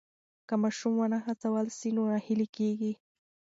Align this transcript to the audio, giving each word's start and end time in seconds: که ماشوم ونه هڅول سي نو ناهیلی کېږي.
که 0.47 0.53
ماشوم 0.61 0.93
ونه 0.97 1.19
هڅول 1.25 1.65
سي 1.79 1.89
نو 1.95 2.03
ناهیلی 2.11 2.47
کېږي. 2.55 2.93